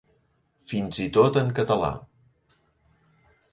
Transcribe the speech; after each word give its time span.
Fins 0.71 1.01
i 1.03 1.05
tot 1.17 1.37
en 1.43 1.53
català. 1.61 1.93